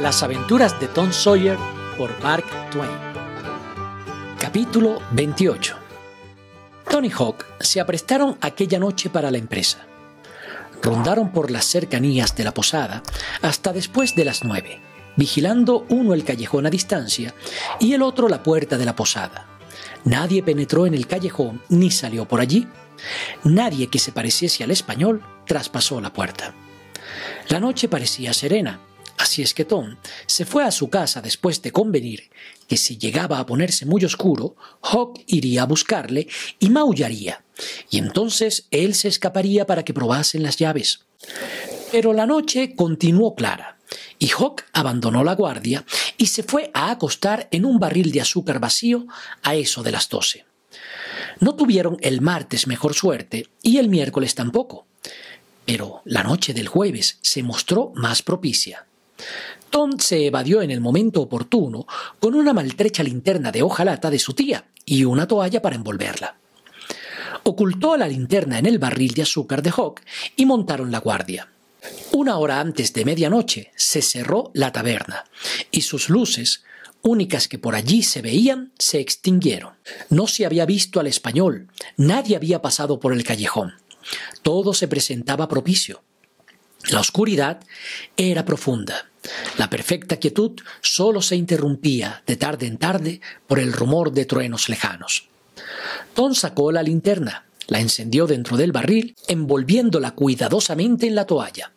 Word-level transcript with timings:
Las 0.00 0.22
aventuras 0.22 0.78
de 0.78 0.86
Tom 0.86 1.12
Sawyer 1.12 1.58
por 1.96 2.16
Mark 2.22 2.44
Twain. 2.70 2.88
Capítulo 4.38 5.02
28. 5.10 5.74
Tony 6.88 7.10
Hawk 7.10 7.44
se 7.58 7.80
aprestaron 7.80 8.38
aquella 8.40 8.78
noche 8.78 9.10
para 9.10 9.32
la 9.32 9.38
empresa. 9.38 9.84
Rondaron 10.80 11.32
por 11.32 11.50
las 11.50 11.64
cercanías 11.64 12.36
de 12.36 12.44
la 12.44 12.54
posada 12.54 13.02
hasta 13.42 13.72
después 13.72 14.14
de 14.14 14.24
las 14.24 14.44
nueve, 14.44 14.80
vigilando 15.16 15.84
uno 15.88 16.14
el 16.14 16.22
callejón 16.22 16.66
a 16.66 16.70
distancia 16.70 17.34
y 17.80 17.92
el 17.92 18.02
otro 18.02 18.28
la 18.28 18.44
puerta 18.44 18.78
de 18.78 18.84
la 18.84 18.94
posada. 18.94 19.46
Nadie 20.04 20.44
penetró 20.44 20.86
en 20.86 20.94
el 20.94 21.08
callejón 21.08 21.60
ni 21.70 21.90
salió 21.90 22.24
por 22.24 22.40
allí. 22.40 22.68
Nadie 23.42 23.88
que 23.88 23.98
se 23.98 24.12
pareciese 24.12 24.62
al 24.62 24.70
español 24.70 25.24
traspasó 25.44 26.00
la 26.00 26.12
puerta. 26.12 26.54
La 27.48 27.58
noche 27.58 27.88
parecía 27.88 28.32
serena, 28.32 28.78
Así 29.28 29.42
es 29.42 29.52
que 29.52 29.66
Tom 29.66 29.96
se 30.24 30.46
fue 30.46 30.64
a 30.64 30.70
su 30.70 30.88
casa 30.88 31.20
después 31.20 31.60
de 31.60 31.70
convenir 31.70 32.30
que 32.66 32.78
si 32.78 32.96
llegaba 32.96 33.38
a 33.38 33.44
ponerse 33.44 33.84
muy 33.84 34.02
oscuro, 34.02 34.56
Hawk 34.80 35.20
iría 35.26 35.64
a 35.64 35.66
buscarle 35.66 36.28
y 36.58 36.70
maullaría, 36.70 37.44
y 37.90 37.98
entonces 37.98 38.68
él 38.70 38.94
se 38.94 39.08
escaparía 39.08 39.66
para 39.66 39.84
que 39.84 39.92
probasen 39.92 40.42
las 40.42 40.56
llaves. 40.56 41.00
Pero 41.92 42.14
la 42.14 42.24
noche 42.24 42.74
continuó 42.74 43.34
clara, 43.34 43.76
y 44.18 44.30
Hawk 44.30 44.64
abandonó 44.72 45.22
la 45.22 45.34
guardia 45.34 45.84
y 46.16 46.28
se 46.28 46.42
fue 46.42 46.70
a 46.72 46.90
acostar 46.90 47.48
en 47.50 47.66
un 47.66 47.78
barril 47.78 48.10
de 48.12 48.22
azúcar 48.22 48.60
vacío 48.60 49.06
a 49.42 49.56
eso 49.56 49.82
de 49.82 49.92
las 49.92 50.08
doce. 50.08 50.46
No 51.40 51.54
tuvieron 51.54 51.98
el 52.00 52.22
martes 52.22 52.66
mejor 52.66 52.94
suerte 52.94 53.46
y 53.60 53.76
el 53.76 53.90
miércoles 53.90 54.34
tampoco, 54.34 54.86
pero 55.66 56.00
la 56.06 56.22
noche 56.22 56.54
del 56.54 56.66
jueves 56.66 57.18
se 57.20 57.42
mostró 57.42 57.92
más 57.94 58.22
propicia. 58.22 58.87
Tom 59.70 59.98
se 59.98 60.26
evadió 60.26 60.62
en 60.62 60.70
el 60.70 60.80
momento 60.80 61.20
oportuno 61.20 61.86
con 62.20 62.34
una 62.34 62.52
maltrecha 62.52 63.02
linterna 63.02 63.52
de 63.52 63.62
hojalata 63.62 64.10
de 64.10 64.18
su 64.18 64.32
tía 64.32 64.64
y 64.84 65.04
una 65.04 65.28
toalla 65.28 65.60
para 65.60 65.76
envolverla. 65.76 66.36
Ocultó 67.42 67.96
la 67.96 68.08
linterna 68.08 68.58
en 68.58 68.66
el 68.66 68.78
barril 68.78 69.12
de 69.14 69.22
azúcar 69.22 69.62
de 69.62 69.70
Hawk 69.70 70.00
y 70.36 70.46
montaron 70.46 70.90
la 70.90 71.00
guardia. 71.00 71.48
Una 72.12 72.38
hora 72.38 72.60
antes 72.60 72.92
de 72.92 73.04
medianoche 73.04 73.70
se 73.76 74.02
cerró 74.02 74.50
la 74.54 74.72
taberna 74.72 75.24
y 75.70 75.82
sus 75.82 76.08
luces, 76.08 76.64
únicas 77.02 77.48
que 77.48 77.58
por 77.58 77.74
allí 77.74 78.02
se 78.02 78.22
veían, 78.22 78.72
se 78.78 79.00
extinguieron. 79.00 79.74
No 80.10 80.26
se 80.26 80.44
había 80.44 80.66
visto 80.66 81.00
al 81.00 81.06
español, 81.06 81.68
nadie 81.96 82.36
había 82.36 82.60
pasado 82.60 82.98
por 82.98 83.12
el 83.12 83.24
callejón. 83.24 83.74
Todo 84.42 84.74
se 84.74 84.88
presentaba 84.88 85.48
propicio. 85.48 86.02
La 86.88 87.00
oscuridad 87.00 87.60
era 88.16 88.46
profunda. 88.46 89.08
La 89.58 89.68
perfecta 89.68 90.16
quietud 90.16 90.52
solo 90.80 91.20
se 91.20 91.36
interrumpía 91.36 92.22
de 92.26 92.36
tarde 92.36 92.66
en 92.66 92.78
tarde 92.78 93.20
por 93.46 93.58
el 93.58 93.74
rumor 93.74 94.12
de 94.12 94.24
truenos 94.24 94.70
lejanos. 94.70 95.28
Tom 96.14 96.34
sacó 96.34 96.72
la 96.72 96.82
linterna, 96.82 97.44
la 97.66 97.80
encendió 97.80 98.26
dentro 98.26 98.56
del 98.56 98.72
barril, 98.72 99.14
envolviéndola 99.26 100.12
cuidadosamente 100.12 101.06
en 101.06 101.14
la 101.14 101.26
toalla, 101.26 101.72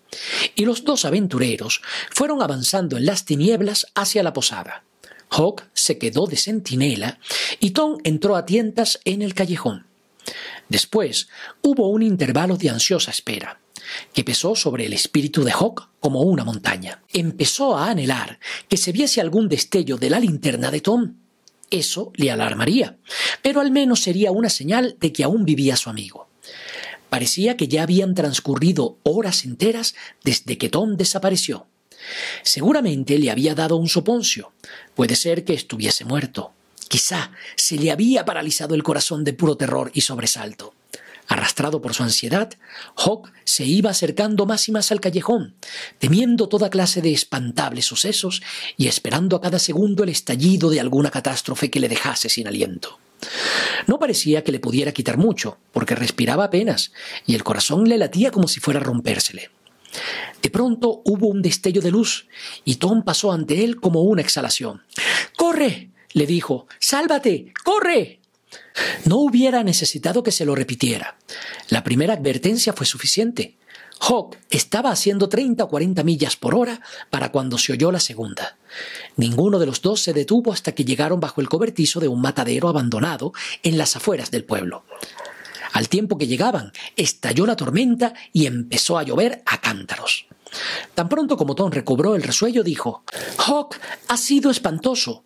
y 0.55 0.63
los 0.63 0.85
dos 0.85 1.03
aventureros 1.03 1.81
fueron 2.09 2.41
avanzando 2.41 2.95
en 2.95 3.05
las 3.05 3.25
tinieblas 3.25 3.87
hacia 3.95 4.23
la 4.23 4.31
posada. 4.31 4.83
Hawk 5.29 5.63
se 5.73 5.97
quedó 5.97 6.25
de 6.27 6.37
centinela 6.37 7.19
y 7.59 7.71
Tom 7.71 7.97
entró 8.03 8.37
a 8.37 8.45
tientas 8.45 8.99
en 9.03 9.21
el 9.21 9.33
callejón. 9.33 9.87
Después 10.69 11.27
hubo 11.61 11.89
un 11.89 12.03
intervalo 12.03 12.55
de 12.55 12.69
ansiosa 12.69 13.11
espera 13.11 13.60
que 14.13 14.23
pesó 14.23 14.55
sobre 14.55 14.85
el 14.85 14.93
espíritu 14.93 15.43
de 15.43 15.51
Hawk 15.51 15.89
como 15.99 16.21
una 16.21 16.43
montaña. 16.43 17.01
Empezó 17.13 17.77
a 17.77 17.89
anhelar 17.89 18.39
que 18.67 18.77
se 18.77 18.91
viese 18.91 19.21
algún 19.21 19.49
destello 19.49 19.97
de 19.97 20.09
la 20.09 20.19
linterna 20.19 20.71
de 20.71 20.81
Tom. 20.81 21.15
Eso 21.69 22.11
le 22.15 22.31
alarmaría, 22.31 22.97
pero 23.41 23.61
al 23.61 23.71
menos 23.71 24.01
sería 24.01 24.31
una 24.31 24.49
señal 24.49 24.97
de 24.99 25.13
que 25.13 25.23
aún 25.23 25.45
vivía 25.45 25.77
su 25.77 25.89
amigo. 25.89 26.27
Parecía 27.09 27.57
que 27.57 27.67
ya 27.67 27.83
habían 27.83 28.15
transcurrido 28.15 28.97
horas 29.03 29.45
enteras 29.45 29.95
desde 30.23 30.57
que 30.57 30.69
Tom 30.69 30.95
desapareció. 30.97 31.67
Seguramente 32.43 33.19
le 33.19 33.31
había 33.31 33.55
dado 33.55 33.77
un 33.77 33.89
soponcio. 33.89 34.53
Puede 34.95 35.15
ser 35.15 35.43
que 35.45 35.53
estuviese 35.53 36.05
muerto. 36.05 36.53
Quizá 36.87 37.31
se 37.55 37.77
le 37.77 37.91
había 37.91 38.25
paralizado 38.25 38.75
el 38.75 38.83
corazón 38.83 39.23
de 39.23 39.33
puro 39.33 39.55
terror 39.55 39.91
y 39.93 40.01
sobresalto. 40.01 40.73
Arrastrado 41.31 41.81
por 41.81 41.93
su 41.93 42.03
ansiedad, 42.03 42.49
Hawk 42.97 43.31
se 43.45 43.63
iba 43.63 43.89
acercando 43.89 44.45
más 44.45 44.67
y 44.67 44.73
más 44.73 44.91
al 44.91 44.99
callejón, 44.99 45.55
temiendo 45.97 46.49
toda 46.49 46.69
clase 46.69 47.01
de 47.01 47.13
espantables 47.13 47.85
sucesos 47.85 48.41
y 48.75 48.87
esperando 48.87 49.37
a 49.37 49.41
cada 49.41 49.57
segundo 49.57 50.03
el 50.03 50.09
estallido 50.09 50.69
de 50.69 50.81
alguna 50.81 51.09
catástrofe 51.09 51.69
que 51.69 51.79
le 51.79 51.87
dejase 51.87 52.27
sin 52.27 52.49
aliento. 52.49 52.99
No 53.87 53.97
parecía 53.97 54.43
que 54.43 54.51
le 54.51 54.59
pudiera 54.59 54.91
quitar 54.91 55.17
mucho, 55.17 55.57
porque 55.71 55.95
respiraba 55.95 56.43
apenas, 56.43 56.91
y 57.25 57.33
el 57.33 57.45
corazón 57.45 57.87
le 57.87 57.97
latía 57.97 58.29
como 58.31 58.49
si 58.49 58.59
fuera 58.59 58.81
a 58.81 58.83
rompérsele. 58.83 59.51
De 60.41 60.49
pronto 60.49 61.01
hubo 61.05 61.27
un 61.27 61.41
destello 61.41 61.81
de 61.81 61.91
luz, 61.91 62.27
y 62.65 62.75
Tom 62.75 63.03
pasó 63.03 63.31
ante 63.31 63.63
él 63.63 63.79
como 63.79 64.01
una 64.01 64.21
exhalación. 64.21 64.81
¡Corre! 65.37 65.91
le 66.11 66.25
dijo. 66.25 66.67
¡Sálvate! 66.77 67.53
¡Corre! 67.63 68.20
No 69.05 69.17
hubiera 69.17 69.63
necesitado 69.63 70.23
que 70.23 70.31
se 70.31 70.45
lo 70.45 70.55
repitiera. 70.55 71.17
La 71.69 71.83
primera 71.83 72.13
advertencia 72.13 72.73
fue 72.73 72.85
suficiente. 72.85 73.57
Hawk 74.01 74.37
estaba 74.49 74.91
haciendo 74.91 75.29
30 75.29 75.63
o 75.63 75.67
40 75.69 76.03
millas 76.03 76.35
por 76.35 76.55
hora 76.55 76.81
para 77.09 77.31
cuando 77.31 77.57
se 77.57 77.73
oyó 77.73 77.91
la 77.91 77.99
segunda. 77.99 78.57
Ninguno 79.15 79.59
de 79.59 79.67
los 79.67 79.81
dos 79.81 80.01
se 80.01 80.13
detuvo 80.13 80.51
hasta 80.51 80.71
que 80.71 80.85
llegaron 80.85 81.19
bajo 81.19 81.39
el 81.39 81.49
cobertizo 81.49 81.99
de 81.99 82.07
un 82.07 82.19
matadero 82.19 82.67
abandonado 82.67 83.31
en 83.61 83.77
las 83.77 83.95
afueras 83.95 84.31
del 84.31 84.43
pueblo. 84.43 84.83
Al 85.73 85.87
tiempo 85.87 86.17
que 86.17 86.27
llegaban, 86.27 86.71
estalló 86.95 87.45
la 87.45 87.55
tormenta 87.55 88.13
y 88.33 88.47
empezó 88.47 88.97
a 88.97 89.03
llover 89.03 89.43
a 89.45 89.61
cántaros. 89.61 90.25
Tan 90.95 91.07
pronto 91.07 91.37
como 91.37 91.55
Tom 91.55 91.71
recobró 91.71 92.15
el 92.15 92.23
resuello, 92.23 92.63
dijo 92.63 93.03
Hawk 93.37 93.77
ha 94.07 94.17
sido 94.17 94.51
espantoso. 94.51 95.23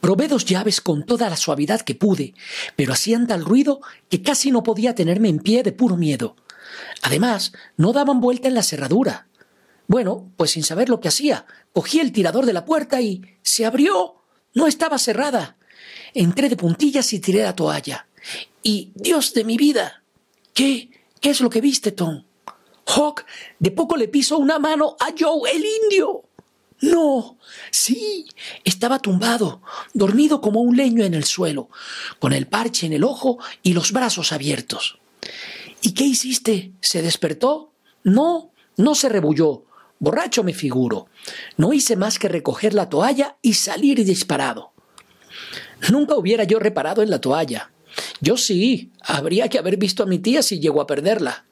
Probé 0.00 0.28
dos 0.28 0.44
llaves 0.44 0.80
con 0.80 1.04
toda 1.04 1.28
la 1.28 1.36
suavidad 1.36 1.80
que 1.80 1.94
pude, 1.94 2.34
pero 2.76 2.92
hacían 2.92 3.26
tal 3.26 3.44
ruido 3.44 3.80
que 4.08 4.22
casi 4.22 4.50
no 4.50 4.62
podía 4.62 4.94
tenerme 4.94 5.28
en 5.28 5.38
pie 5.38 5.62
de 5.62 5.72
puro 5.72 5.96
miedo. 5.96 6.36
Además, 7.02 7.52
no 7.76 7.92
daban 7.92 8.20
vuelta 8.20 8.48
en 8.48 8.54
la 8.54 8.62
cerradura. 8.62 9.28
Bueno, 9.86 10.30
pues 10.36 10.52
sin 10.52 10.62
saber 10.62 10.88
lo 10.88 11.00
que 11.00 11.08
hacía, 11.08 11.46
cogí 11.72 11.98
el 12.00 12.12
tirador 12.12 12.46
de 12.46 12.52
la 12.52 12.64
puerta 12.64 13.00
y 13.00 13.22
se 13.42 13.66
abrió. 13.66 14.22
No 14.54 14.66
estaba 14.66 14.98
cerrada. 14.98 15.56
Entré 16.14 16.48
de 16.48 16.56
puntillas 16.56 17.12
y 17.12 17.20
tiré 17.20 17.42
la 17.42 17.56
toalla. 17.56 18.06
Y, 18.62 18.92
Dios 18.94 19.34
de 19.34 19.44
mi 19.44 19.56
vida, 19.56 20.02
¿qué? 20.54 20.90
¿Qué 21.20 21.30
es 21.30 21.40
lo 21.40 21.50
que 21.50 21.60
viste, 21.60 21.92
Tom? 21.92 22.24
Hawk 22.86 23.24
de 23.58 23.70
poco 23.70 23.96
le 23.96 24.08
pisó 24.08 24.38
una 24.38 24.58
mano 24.58 24.96
a 25.00 25.08
Joe 25.18 25.50
el 25.50 25.64
indio. 25.64 26.24
No, 26.80 27.38
sí, 27.70 28.26
estaba 28.64 28.98
tumbado, 29.00 29.60
dormido 29.92 30.40
como 30.40 30.60
un 30.60 30.76
leño 30.76 31.04
en 31.04 31.14
el 31.14 31.24
suelo, 31.24 31.68
con 32.18 32.32
el 32.32 32.46
parche 32.46 32.86
en 32.86 32.94
el 32.94 33.04
ojo 33.04 33.38
y 33.62 33.74
los 33.74 33.92
brazos 33.92 34.32
abiertos. 34.32 34.98
¿Y 35.82 35.92
qué 35.92 36.04
hiciste? 36.04 36.72
¿Se 36.80 37.02
despertó? 37.02 37.72
No, 38.02 38.52
no 38.76 38.94
se 38.94 39.08
rebulló. 39.08 39.64
Borracho 39.98 40.42
me 40.42 40.54
figuro. 40.54 41.08
No 41.58 41.74
hice 41.74 41.96
más 41.96 42.18
que 42.18 42.28
recoger 42.28 42.72
la 42.72 42.88
toalla 42.88 43.36
y 43.42 43.54
salir 43.54 44.02
disparado. 44.04 44.72
Nunca 45.90 46.16
hubiera 46.16 46.44
yo 46.44 46.58
reparado 46.58 47.02
en 47.02 47.10
la 47.10 47.20
toalla. 47.20 47.70
Yo 48.20 48.36
sí, 48.36 48.90
habría 49.02 49.48
que 49.48 49.58
haber 49.58 49.76
visto 49.76 50.02
a 50.02 50.06
mi 50.06 50.18
tía 50.18 50.42
si 50.42 50.60
llegó 50.60 50.80
a 50.80 50.86
perderla. 50.86 51.44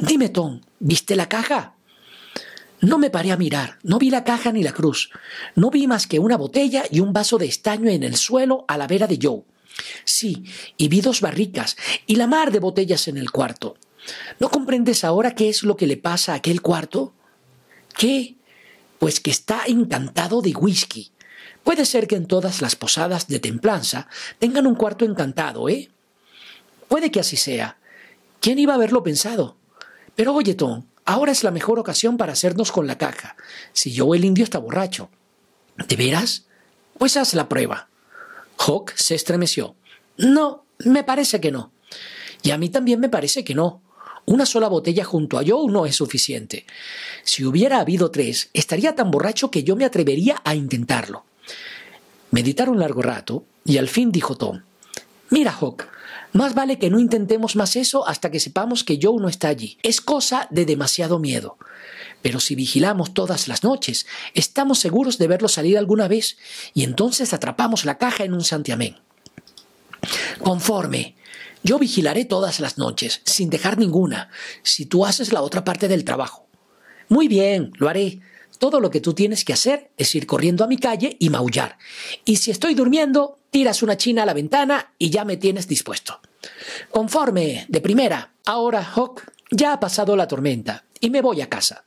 Dime, 0.00 0.28
Tom, 0.28 0.60
¿viste 0.78 1.16
la 1.16 1.28
caja? 1.28 1.74
No 2.80 2.98
me 2.98 3.10
paré 3.10 3.30
a 3.30 3.36
mirar, 3.36 3.78
no 3.82 3.98
vi 3.98 4.10
la 4.10 4.24
caja 4.24 4.52
ni 4.52 4.62
la 4.62 4.72
cruz, 4.72 5.10
no 5.54 5.70
vi 5.70 5.86
más 5.86 6.06
que 6.06 6.18
una 6.18 6.36
botella 6.36 6.84
y 6.90 7.00
un 7.00 7.12
vaso 7.12 7.36
de 7.36 7.46
estaño 7.46 7.90
en 7.90 8.02
el 8.02 8.16
suelo 8.16 8.64
a 8.68 8.78
la 8.78 8.86
vera 8.86 9.06
de 9.06 9.18
Joe. 9.20 9.42
Sí, 10.04 10.44
y 10.76 10.88
vi 10.88 11.00
dos 11.00 11.20
barricas 11.20 11.76
y 12.06 12.16
la 12.16 12.26
mar 12.26 12.50
de 12.52 12.58
botellas 12.58 13.08
en 13.08 13.18
el 13.18 13.30
cuarto. 13.30 13.76
¿No 14.38 14.50
comprendes 14.50 15.04
ahora 15.04 15.34
qué 15.34 15.48
es 15.48 15.62
lo 15.62 15.76
que 15.76 15.86
le 15.86 15.98
pasa 15.98 16.32
a 16.32 16.36
aquel 16.36 16.62
cuarto? 16.62 17.12
¿Qué? 17.96 18.36
Pues 18.98 19.20
que 19.20 19.30
está 19.30 19.62
encantado 19.66 20.40
de 20.40 20.52
whisky. 20.52 21.12
Puede 21.62 21.84
ser 21.84 22.06
que 22.06 22.16
en 22.16 22.26
todas 22.26 22.62
las 22.62 22.76
posadas 22.76 23.28
de 23.28 23.40
templanza 23.40 24.08
tengan 24.38 24.66
un 24.66 24.74
cuarto 24.74 25.04
encantado, 25.04 25.68
¿eh? 25.68 25.90
Puede 26.88 27.10
que 27.10 27.20
así 27.20 27.36
sea. 27.36 27.76
¿Quién 28.40 28.58
iba 28.58 28.72
a 28.72 28.76
haberlo 28.76 29.02
pensado? 29.02 29.56
Pero 30.16 30.34
oye, 30.34 30.54
Tom, 30.54 30.84
Ahora 31.10 31.32
es 31.32 31.42
la 31.42 31.50
mejor 31.50 31.80
ocasión 31.80 32.16
para 32.16 32.34
hacernos 32.34 32.70
con 32.70 32.86
la 32.86 32.96
caja. 32.96 33.34
Si 33.72 33.90
yo 33.90 34.14
el 34.14 34.24
indio 34.24 34.44
está 34.44 34.58
borracho. 34.58 35.10
¿De 35.88 35.96
veras? 35.96 36.44
Pues 36.98 37.16
haz 37.16 37.34
la 37.34 37.48
prueba. 37.48 37.88
Hawk 38.58 38.92
se 38.94 39.16
estremeció. 39.16 39.74
No, 40.18 40.66
me 40.78 41.02
parece 41.02 41.40
que 41.40 41.50
no. 41.50 41.72
Y 42.44 42.52
a 42.52 42.58
mí 42.58 42.68
también 42.68 43.00
me 43.00 43.08
parece 43.08 43.42
que 43.42 43.56
no. 43.56 43.82
Una 44.24 44.46
sola 44.46 44.68
botella 44.68 45.02
junto 45.02 45.36
a 45.36 45.42
Joe 45.44 45.68
no 45.68 45.84
es 45.84 45.96
suficiente. 45.96 46.64
Si 47.24 47.44
hubiera 47.44 47.80
habido 47.80 48.12
tres, 48.12 48.48
estaría 48.54 48.94
tan 48.94 49.10
borracho 49.10 49.50
que 49.50 49.64
yo 49.64 49.74
me 49.74 49.86
atrevería 49.86 50.40
a 50.44 50.54
intentarlo. 50.54 51.24
Meditaron 52.30 52.78
largo 52.78 53.02
rato 53.02 53.42
y 53.64 53.78
al 53.78 53.88
fin 53.88 54.12
dijo 54.12 54.36
Tom, 54.36 54.62
Mira, 55.30 55.50
Hawk, 55.50 55.88
más 56.32 56.54
vale 56.54 56.78
que 56.78 56.90
no 56.90 57.00
intentemos 57.00 57.56
más 57.56 57.76
eso 57.76 58.06
hasta 58.06 58.30
que 58.30 58.40
sepamos 58.40 58.84
que 58.84 58.98
Joe 59.02 59.20
no 59.20 59.28
está 59.28 59.48
allí. 59.48 59.78
Es 59.82 60.00
cosa 60.00 60.46
de 60.50 60.64
demasiado 60.64 61.18
miedo. 61.18 61.58
Pero 62.22 62.38
si 62.38 62.54
vigilamos 62.54 63.14
todas 63.14 63.48
las 63.48 63.64
noches, 63.64 64.06
estamos 64.34 64.78
seguros 64.78 65.18
de 65.18 65.26
verlo 65.26 65.48
salir 65.48 65.78
alguna 65.78 66.06
vez 66.06 66.36
y 66.74 66.84
entonces 66.84 67.32
atrapamos 67.32 67.84
la 67.84 67.98
caja 67.98 68.24
en 68.24 68.34
un 68.34 68.44
santiamén. 68.44 68.96
Conforme. 70.42 71.16
Yo 71.62 71.78
vigilaré 71.78 72.24
todas 72.24 72.58
las 72.58 72.78
noches, 72.78 73.20
sin 73.26 73.50
dejar 73.50 73.76
ninguna, 73.76 74.30
si 74.62 74.86
tú 74.86 75.04
haces 75.04 75.30
la 75.30 75.42
otra 75.42 75.62
parte 75.62 75.88
del 75.88 76.04
trabajo. 76.04 76.46
Muy 77.08 77.28
bien, 77.28 77.72
lo 77.76 77.88
haré. 77.88 78.20
Todo 78.58 78.80
lo 78.80 78.90
que 78.90 79.00
tú 79.00 79.12
tienes 79.12 79.44
que 79.44 79.52
hacer 79.52 79.90
es 79.98 80.14
ir 80.14 80.26
corriendo 80.26 80.64
a 80.64 80.68
mi 80.68 80.78
calle 80.78 81.16
y 81.18 81.28
maullar. 81.28 81.76
Y 82.24 82.36
si 82.36 82.50
estoy 82.50 82.74
durmiendo, 82.74 83.39
tiras 83.50 83.82
una 83.82 83.96
china 83.96 84.22
a 84.22 84.26
la 84.26 84.34
ventana 84.34 84.92
y 84.98 85.10
ya 85.10 85.24
me 85.24 85.36
tienes 85.36 85.68
dispuesto. 85.68 86.20
Conforme, 86.90 87.66
de 87.68 87.80
primera. 87.80 88.32
Ahora, 88.46 88.82
Hawk, 88.82 89.22
ya 89.50 89.72
ha 89.72 89.80
pasado 89.80 90.16
la 90.16 90.28
tormenta 90.28 90.84
y 91.00 91.10
me 91.10 91.22
voy 91.22 91.40
a 91.40 91.48
casa. 91.48 91.84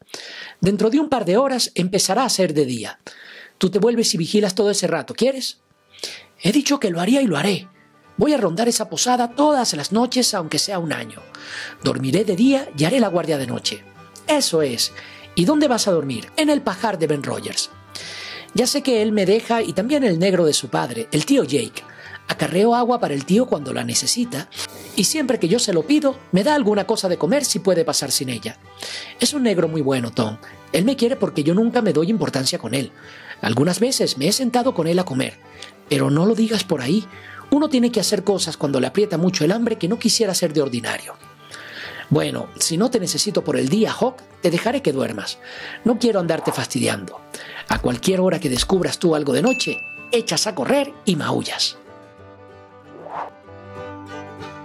Dentro 0.60 0.90
de 0.90 1.00
un 1.00 1.10
par 1.10 1.26
de 1.26 1.38
horas 1.38 1.72
empezará 1.76 2.26
a 2.26 2.30
ser 2.30 2.54
de 2.54 2.66
día. 2.66 3.00
Tú 3.58 3.70
te 3.70 3.80
vuelves 3.80 4.14
y 4.14 4.18
vigilas 4.18 4.56
todo 4.56 4.70
ese 4.72 4.88
rato, 4.88 5.14
¿quieres? 5.14 5.60
He 6.42 6.52
dicho 6.52 6.80
que 6.80 6.90
lo 6.90 7.00
haría 7.00 7.22
y 7.22 7.28
lo 7.28 7.38
haré. 7.38 7.70
Voy 8.18 8.34
a 8.34 8.38
rondar 8.38 8.68
esa 8.68 8.90
posada 8.90 9.32
todas 9.32 9.74
las 9.74 9.92
noches, 9.92 10.34
aunque 10.34 10.60
sea 10.60 10.80
un 10.80 10.94
año. 10.94 11.22
Dormiré 11.84 12.26
de 12.26 12.36
día 12.36 12.70
y 12.78 12.84
haré 12.84 13.00
la 13.00 13.08
guardia 13.08 13.38
de 13.38 13.48
noche. 13.48 13.84
Eso 14.28 14.62
es. 14.62 14.92
¿Y 15.36 15.46
dónde 15.46 15.68
vas 15.68 15.88
a 15.88 15.92
dormir? 15.92 16.30
En 16.38 16.50
el 16.50 16.62
pajar 16.62 17.00
de 17.00 17.08
Ben 17.08 17.24
Rogers. 17.24 17.72
Ya 18.56 18.68
sé 18.68 18.84
que 18.84 19.02
él 19.02 19.12
me 19.12 19.26
deja 19.26 19.64
y 19.64 19.74
también 19.74 20.04
el 20.04 20.20
negro 20.20 20.46
de 20.46 20.54
su 20.54 20.70
padre, 20.70 21.08
el 21.12 21.26
tío 21.26 21.44
Jake. 21.44 21.84
Acarreo 22.28 22.76
agua 22.76 23.00
para 23.00 23.14
el 23.14 23.26
tío 23.26 23.48
cuando 23.48 23.74
la 23.74 23.84
necesita 23.84 24.48
y 24.96 25.06
siempre 25.06 25.40
que 25.40 25.48
yo 25.48 25.60
se 25.60 25.74
lo 25.74 25.88
pido, 25.88 26.18
me 26.32 26.44
da 26.44 26.54
alguna 26.54 26.86
cosa 26.86 27.10
de 27.10 27.18
comer 27.18 27.46
si 27.46 27.60
puede 27.60 27.84
pasar 27.84 28.12
sin 28.12 28.30
ella. 28.30 28.58
Es 29.20 29.34
un 29.34 29.44
negro 29.44 29.68
muy 29.68 29.82
bueno, 29.82 30.12
Tom. 30.12 30.38
Él 30.72 30.86
me 30.86 30.96
quiere 30.96 31.16
porque 31.16 31.44
yo 31.44 31.54
nunca 31.54 31.82
me 31.82 31.94
doy 31.94 32.10
importancia 32.10 32.60
con 32.60 32.76
él. 32.76 32.92
Algunas 33.42 33.80
veces 33.80 34.18
me 34.18 34.28
he 34.28 34.32
sentado 34.32 34.74
con 34.74 34.88
él 34.88 35.00
a 35.00 35.04
comer, 35.04 35.38
pero 35.90 36.12
no 36.12 36.26
lo 36.26 36.36
digas 36.36 36.64
por 36.64 36.82
ahí. 36.82 37.06
Uno 37.50 37.70
tiene 37.70 37.92
que 37.92 38.00
hacer 38.00 38.24
cosas 38.24 38.56
cuando 38.56 38.80
le 38.80 38.88
aprieta 38.88 39.18
mucho 39.18 39.44
el 39.44 39.52
hambre 39.52 39.78
que 39.78 39.88
no 39.88 40.00
quisiera 40.00 40.34
ser 40.34 40.54
de 40.54 40.62
ordinario. 40.62 41.16
Bueno, 42.10 42.48
si 42.60 42.78
no 42.78 42.92
te 42.92 43.00
necesito 43.00 43.44
por 43.44 43.58
el 43.58 43.70
día, 43.70 43.92
Hawk, 43.92 44.18
te 44.42 44.52
dejaré 44.52 44.82
que 44.82 44.92
duermas. 44.92 45.40
No 45.84 45.98
quiero 45.98 46.20
andarte 46.20 46.52
fastidiando. 46.52 47.20
A 47.70 47.80
cualquier 47.80 48.20
hora 48.20 48.40
que 48.40 48.50
descubras 48.50 49.00
tú 49.00 49.16
algo 49.16 49.34
de 49.34 49.42
noche, 49.42 49.80
echas 50.12 50.48
a 50.48 50.56
correr 50.56 50.94
y 51.06 51.16
maullas. 51.16 51.78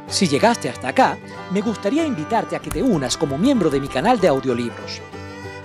Si 0.09 0.27
llegaste 0.27 0.69
hasta 0.69 0.89
acá, 0.89 1.19
me 1.53 1.61
gustaría 1.61 2.07
invitarte 2.07 2.57
a 2.57 2.61
que 2.61 2.71
te 2.71 2.83
unas 2.83 3.17
como 3.17 3.37
miembro 3.37 3.69
de 3.69 3.81
mi 3.81 3.89
canal 3.89 4.19
de 4.19 4.29
audiolibros. 4.29 5.01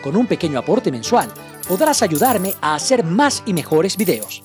Con 0.04 0.18
un 0.18 0.28
pequeño 0.28 0.60
aporte 0.60 0.92
mensual, 0.92 1.32
podrás 1.68 2.02
ayudarme 2.02 2.54
a 2.62 2.76
hacer 2.76 3.06
más 3.06 3.42
y 3.46 3.54
mejores 3.54 3.96
videos. 3.96 4.44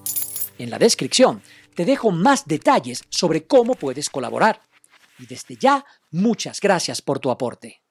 En 0.57 0.71
la 0.71 0.79
descripción 0.79 1.43
te 1.75 1.85
dejo 1.85 2.13
más 2.13 2.47
detalles 2.47 3.05
sobre 3.09 3.47
cómo 3.47 3.75
puedes 3.75 4.09
colaborar. 4.09 4.63
Y 5.19 5.27
desde 5.27 5.57
ya, 5.57 5.85
muchas 6.13 6.61
gracias 6.61 7.03
por 7.03 7.19
tu 7.19 7.31
aporte. 7.31 7.83